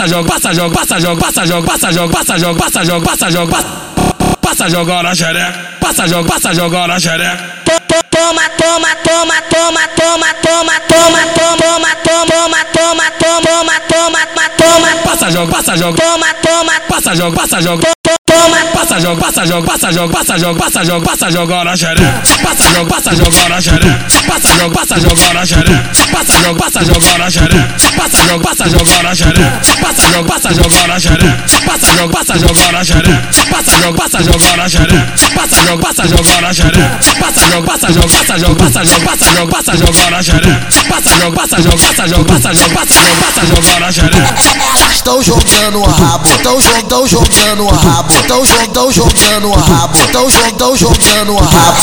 passa 0.00 0.08
jogo, 0.14 0.28
passa 0.28 0.52
jogo, 0.54 0.74
passa 0.74 0.98
jogo, 0.98 1.20
passa 1.20 1.44
jogo, 1.44 1.66
passa 1.66 1.92
jogo, 1.92 2.12
passa 2.12 2.38
jogo, 2.38 2.56
passa 2.56 2.78
jogo, 2.86 3.04
passa 3.04 3.30
jogo, 3.30 3.52
passa 4.40 4.68
jogo 4.68 5.02
na 5.02 5.14
xereca, 5.14 5.52
passa 5.80 6.06
jogo, 6.08 6.28
passa 6.28 6.54
jogo 6.54 6.86
na 6.86 6.98
xereca. 6.98 7.36
Toma, 8.10 8.42
toma, 8.56 8.88
toma, 9.04 9.34
toma, 9.50 9.88
toma, 9.94 10.28
toma, 10.40 10.80
toma, 10.88 11.20
toma, 11.36 11.58
toma, 11.68 11.94
toma, 12.02 12.64
toma, 12.72 13.10
toma, 13.18 13.80
toma, 13.88 14.20
toma, 14.28 14.48
toma, 14.56 14.88
passa 15.04 15.30
jogo, 15.30 15.52
passa 15.52 15.76
jogo, 15.76 15.96
toma, 15.98 16.26
toma, 16.42 16.72
passa 16.88 17.14
jogo, 17.14 17.36
passa 17.36 17.60
jogo, 17.60 17.82
toma, 18.26 18.56
passa 18.72 19.00
jogo, 19.00 19.20
passa 19.20 19.44
jogo, 19.46 19.66
passa 19.66 19.92
jogo, 19.92 20.12
passa 20.12 20.38
jogo, 20.38 20.58
passa 20.58 20.84
jogo, 20.84 21.04
passa 21.04 21.30
jogo 21.30 21.64
na 21.64 21.76
xereca, 21.76 22.22
passa 22.42 22.72
jogo, 22.72 22.88
passa 22.88 23.14
jogo 23.14 23.48
na 23.48 23.60
xereca, 23.60 23.98
passa 24.28 24.56
jogo, 24.56 24.74
passa 24.74 24.98
jogo 24.98 25.34
na 25.34 25.44
xereca, 25.46 25.84
passa 26.12 26.42
jogo, 26.42 26.58
passa 26.58 26.84
jogo 26.84 27.18
na 27.18 27.30
xereca, 27.30 27.90
jogo, 28.26 28.42
passa 28.44 28.68
jogo 28.68 29.02
na 29.02 29.14
xereca, 29.14 29.60
passa 29.80 30.10
jogo, 30.12 30.28
passa 30.28 30.52
jogo 30.52 30.86
na 30.86 30.98
xereca, 31.00 31.44
passa 31.66 31.96
jogo, 31.96 32.12
passa 32.12 32.38
jogo 32.38 32.72
na 32.72 32.84
xereca, 32.84 33.22
passa 33.50 33.78
jogo, 33.80 33.96
passa 33.98 34.22
jogo 34.22 34.56
na 34.56 34.68
xereca, 34.68 35.12
passa 35.34 35.64
jogo, 35.64 35.82
passa 35.82 36.06
jogo 36.06 36.40
na 36.40 36.52
xereca, 36.52 36.90
passa 37.20 37.48
jogo, 37.50 37.66
passa 37.66 37.92
jogo, 37.92 38.08
passa 38.08 38.38
jogo, 38.38 38.56
passa 38.56 38.84
jogo, 38.84 39.06
passa 39.06 39.34
jogo, 39.34 39.50
passa 39.50 39.76
jogo 39.76 40.10
na 40.10 40.22
xereca, 40.22 40.84
passa 40.88 41.16
jogo, 41.18 41.36
passa 41.36 41.56
jogo, 41.62 41.78
passa 41.78 42.06
jogo, 42.06 42.24
passa 42.24 42.50
passa 42.50 43.60
passa. 44.10 44.69
Estão 45.20 45.36
jogando 45.36 45.84
a 45.84 45.88
rabo, 45.92 46.28
estão 46.30 46.60
jogando, 46.62 47.06
jogando 47.06 47.68
a 47.68 47.76
rabo, 47.76 48.14
estão 48.14 48.42
jogando, 48.42 48.90
jogando 48.90 49.52
a 49.52 49.60
rabo, 49.60 49.98
estão 49.98 50.30
jogando, 50.30 50.76
jogando 50.78 51.38
a 51.38 51.42
rabo, 51.42 51.78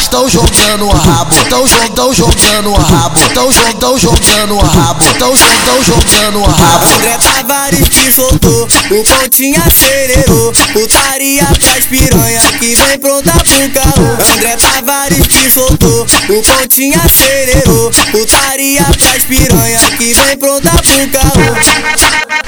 estão 0.00 0.28
jogando 0.30 0.90
a 0.90 0.96
rabo, 0.96 1.34
estão 1.34 1.66
jogando, 1.68 2.14
jogando 2.14 2.74
a 2.74 2.80
rabo, 2.80 3.20
estão 3.20 3.52
jogando, 3.52 3.98
jogando 3.98 4.58
a 4.58 4.64
rabo, 4.64 5.04
estão 5.04 5.36
jogando, 5.36 5.84
jogando 5.84 6.44
a 6.46 6.48
rabo. 6.48 6.94
André 6.94 7.18
Tavares 7.18 7.88
te 7.90 8.10
soltou, 8.10 8.62
o 8.64 9.04
pontinho 9.04 9.62
acelerou, 9.66 10.52
putaria 10.72 11.44
pras 11.44 11.84
piranha 11.84 12.40
que 12.58 12.74
vem 12.74 12.98
pronta 13.00 13.32
pro 13.32 13.70
carro. 13.70 14.18
André 14.32 14.56
Tavares 14.56 15.28
te 15.28 15.50
soltou, 15.50 16.06
o 16.30 16.42
pontinho 16.42 16.98
acelerou, 17.04 17.90
putaria 18.12 18.84
pras 18.84 19.24
piranha 19.24 19.78
que 19.98 20.14
vem 20.14 20.38
pronta 20.38 20.70
pro 20.70 21.08
carro. 21.10 22.47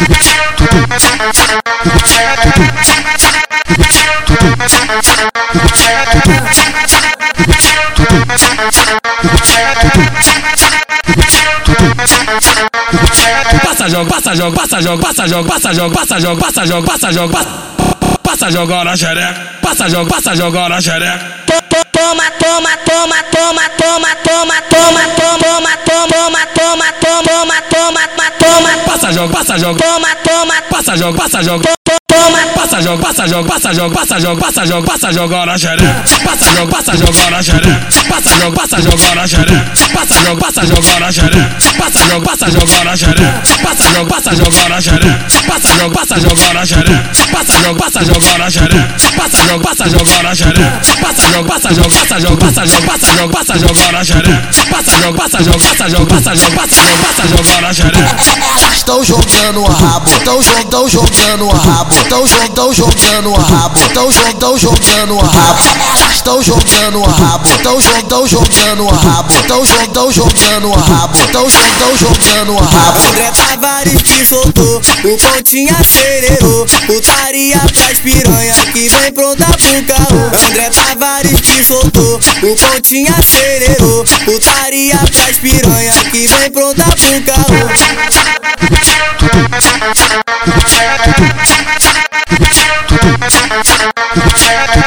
Passa 13.65 13.89
jogo, 13.89 14.11
passa 14.11 14.35
jogo, 14.35 14.57
passa 14.57 14.81
jogo, 14.81 15.03
passa 15.03 15.27
jogo, 15.27 15.49
passa 15.49 15.73
jogo, 15.73 15.95
passa 15.95 16.21
jogo, 16.21 16.41
passa 16.41 16.65
jogo, 16.67 16.87
passa 16.87 17.13
jogo, 17.13 17.35
passa 18.23 18.51
jogo 18.51 18.85
na 18.85 18.97
xereca, 18.97 19.35
passa 19.63 19.89
jogo, 19.89 20.11
passa 20.11 20.35
jogo 20.35 20.69
na 20.69 20.81
xereca. 20.81 21.41
Toma, 21.93 22.31
toma, 22.39 22.77
toma, 22.85 23.23
toma, 23.33 23.63
toma, 23.77 24.09
toma, 24.25 24.61
toma, 24.69 25.03
toma, 25.15 25.37
toma, 25.39 25.77
jogo, 29.21 29.33
passa 29.33 29.59
jogo, 29.59 29.79
toma, 29.79 30.09
toma, 30.25 30.55
passa 30.71 30.97
jogo, 30.97 31.17
passa 31.17 31.43
jogo, 31.43 31.65
toma, 32.11 32.39
passa 32.55 32.81
jogo, 32.83 32.99
passa 33.03 33.27
jogo, 33.27 33.49
passa 33.49 33.73
jogo, 33.73 33.95
passa 33.95 34.21
jogo, 34.21 34.41
passa 34.41 34.67
jogo, 34.67 34.87
passa 34.87 35.13
jogo 35.13 35.47
na 35.47 35.57
xereca, 35.57 36.05
passa 36.25 36.53
jogo, 36.55 36.71
passa 36.73 36.97
jogo 36.97 37.31
na 37.31 37.43
xereca, 37.43 37.87
passa 38.09 38.37
jogo, 38.37 38.57
passa 38.57 38.81
jogo 38.81 39.15
na 39.15 39.27
xereca, 39.27 39.71
passa 39.95 40.25
jogo, 40.25 40.41
passa 40.41 40.67
jogo 40.67 41.01
na 41.01 41.13
xereca, 41.13 41.63
passa 41.79 42.07
jogo, 42.09 42.27
passa 42.27 42.51
jogo 42.51 42.85
na 42.85 42.97
xereca, 42.97 43.43
passa 43.61 43.89
jogo, 43.89 44.07
passa 44.11 44.35
jogo 44.35 44.69
na 44.69 44.81
xereca, 44.81 45.19
passa 45.47 45.77
jogo, 45.79 45.95
passa 45.95 46.21
jogo 46.21 46.55
na 46.55 46.67
xereca, 46.67 47.11
passa 47.31 47.59
jogo, 47.61 47.79
passa 47.79 48.05
jogo 48.05 48.39
na 48.39 48.51
xereca, 48.51 48.95
passa 49.17 49.47
jogo, 49.47 49.63
passa 49.63 49.89
jogo 49.89 50.23
na 50.23 50.35
xereca, 50.35 50.81
passa 51.01 51.29
jogo, 51.31 51.49
passa 51.49 51.75
jogo, 51.75 51.91
passa 51.91 52.21
jogo, 52.21 52.37
passa 52.37 52.67
jogo, 52.67 52.87
passa 52.87 53.15
jogo, 53.15 53.33
passa 53.33 53.59
jogo 53.59 53.93
na 53.93 54.05
xereca, 54.05 54.43
passa 54.71 54.99
jogo, 54.99 55.17
passa 55.19 55.43
jogo, 55.43 55.59
passa 55.61 55.89
jogo, 55.89 56.07
passa 56.07 56.35
jogo, 56.35 56.57
passa 56.57 56.85
jogo, 56.85 56.99
passa 57.01 57.27
jogo 57.29 57.61
na 57.61 57.73
xereca. 57.73 58.61
Estão 58.81 59.05
jogando 59.05 59.67
a 59.67 59.73
rabo, 59.73 60.11
estão 60.11 60.43
jogando, 60.43 60.89
jogando 60.89 61.51
a 61.51 61.59
rabo, 61.59 61.95
Estão 62.03 62.27
jogando, 62.27 62.75
jogando 62.75 63.31
o 63.31 63.35
rabo. 63.35 63.79
Estão 63.81 64.11
jogando, 64.13 64.59
jogando 64.59 65.15
o 65.15 65.21
rabo. 65.21 65.63
Estão 66.13 66.43
jogando 66.43 66.99
o 66.99 67.03
rabo. 67.03 67.49
Estão 67.49 67.81
jogando, 67.81 68.27
jogando 68.29 68.85
o 68.85 68.91
rabo. 68.91 69.33
Estão 69.35 69.65
jogando, 69.65 70.13
jogando 70.13 70.69
o 70.69 70.73
rabo. 70.73 71.19
Estão 71.19 71.51
jogando, 71.51 71.99
jogando 71.99 72.53
o 72.53 72.59
rabo. 72.59 73.01
André 73.09 73.31
Tavares 73.31 74.03
pisotou, 74.03 74.83
o 75.05 75.17
pontinho 75.17 75.75
acelerou. 75.79 76.67
Taria 77.03 77.61
traz 77.73 77.99
piranha 78.01 78.55
que 78.73 78.89
vem 78.89 79.13
pronta 79.13 79.47
pro 79.47 79.83
carro. 79.85 80.33
André 80.47 80.71
Tavares 80.71 81.41
pisotou, 81.41 82.21
o 82.43 82.57
pontinho 82.57 83.15
acelerou. 83.17 84.05
Taria 84.41 84.99
traz 85.13 85.39
piranha 85.39 85.93
que 86.11 86.27
vem 86.27 86.51
pronta 86.51 86.85
pro 86.85 87.23
carro. 87.23 87.71